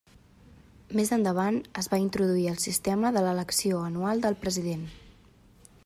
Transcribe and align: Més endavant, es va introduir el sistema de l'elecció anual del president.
Més 0.99 1.11
endavant, 1.17 1.59
es 1.81 1.89
va 1.91 1.99
introduir 2.05 2.47
el 2.53 2.57
sistema 2.65 3.13
de 3.19 3.23
l'elecció 3.27 3.83
anual 3.91 4.25
del 4.25 4.41
president. 4.47 4.91